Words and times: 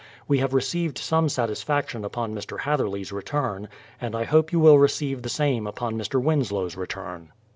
We 0.27 0.39
have 0.39 0.55
received 0.55 0.97
some 0.97 1.29
satisfaction 1.29 2.03
upon 2.03 2.35
]\Ir. 2.35 2.57
Hatherley's 2.57 3.11
return, 3.11 3.69
and 4.01 4.15
I 4.15 4.23
hope 4.23 4.51
you 4.51 4.59
will 4.59 4.79
receive 4.79 5.21
the 5.21 5.29
same 5.29 5.67
upon 5.67 5.93
Mr. 5.95 6.19
Winslow's 6.19 6.75
return. 6.75 7.31